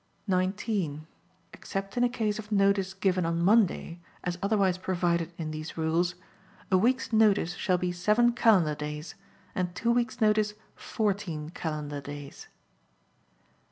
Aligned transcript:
19. 0.25 1.05
Except 1.53 1.95
in 1.95 2.03
a 2.03 2.09
case 2.09 2.39
of 2.39 2.51
notice 2.51 2.95
given 2.95 3.23
on 3.23 3.39
Monday, 3.39 3.99
as 4.23 4.39
otherwise 4.41 4.79
provided 4.79 5.31
in 5.37 5.51
these 5.51 5.77
rules, 5.77 6.15
a 6.71 6.75
week's 6.79 7.13
notice 7.13 7.53
shall 7.53 7.77
be 7.77 7.91
seven 7.91 8.31
calendar 8.31 8.73
days 8.73 9.13
and 9.53 9.75
two 9.75 9.91
weeks' 9.91 10.19
notice 10.19 10.55
fourteen 10.75 11.49
calendar 11.51 12.01
days. 12.01 12.47